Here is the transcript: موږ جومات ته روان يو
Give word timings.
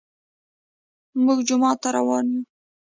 موږ 1.23 1.37
جومات 1.47 1.77
ته 1.83 1.89
روان 1.97 2.25
يو 2.33 2.41